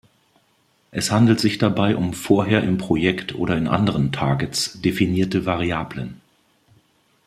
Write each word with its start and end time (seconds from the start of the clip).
Es 0.89 1.11
handelt 1.11 1.39
sich 1.39 1.59
dabei 1.59 1.95
um 1.95 2.13
vorher 2.15 2.63
im 2.63 2.79
Projekt 2.79 3.35
oder 3.35 3.55
in 3.55 3.67
anderen 3.67 4.11
"Targets" 4.11 4.81
definierte 4.81 5.45
Variablen. 5.45 6.19